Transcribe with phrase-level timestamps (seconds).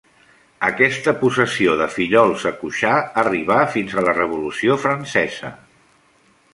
[0.67, 2.95] Aquesta possessió de Fillols a Cuixà
[3.27, 5.57] arribà fins a la Revolució Francesa.